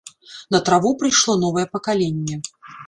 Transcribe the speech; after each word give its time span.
На 0.55 0.61
траву 0.69 0.95
прыйшло 1.03 1.37
новае 1.45 1.67
пакаленне. 1.77 2.41